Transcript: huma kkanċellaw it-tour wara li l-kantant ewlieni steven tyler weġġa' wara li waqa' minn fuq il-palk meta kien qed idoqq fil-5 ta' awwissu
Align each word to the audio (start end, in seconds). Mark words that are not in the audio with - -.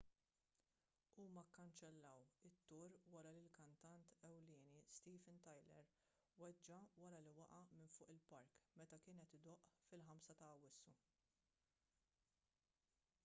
huma 1.23 1.41
kkanċellaw 1.47 2.21
it-tour 2.47 2.93
wara 3.15 3.33
li 3.35 3.41
l-kantant 3.43 4.15
ewlieni 4.29 4.79
steven 4.95 5.41
tyler 5.47 5.91
weġġa' 6.43 6.79
wara 7.03 7.21
li 7.27 7.33
waqa' 7.41 7.61
minn 7.75 7.93
fuq 7.97 8.13
il-palk 8.15 8.63
meta 8.81 9.01
kien 9.05 9.21
qed 9.25 9.37
idoqq 9.41 9.75
fil-5 9.91 10.33
ta' 10.41 10.49
awwissu 10.55 10.97